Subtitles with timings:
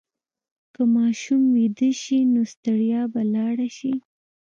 [0.73, 3.93] که ماشوم ویده شي، نو ستړیا به لاړه شي.